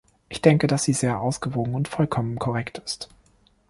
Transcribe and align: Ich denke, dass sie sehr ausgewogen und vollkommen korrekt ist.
Ich 0.29 0.41
denke, 0.41 0.65
dass 0.65 0.83
sie 0.83 0.93
sehr 0.93 1.21
ausgewogen 1.21 1.75
und 1.75 1.87
vollkommen 1.87 2.39
korrekt 2.39 2.79
ist. 2.79 3.07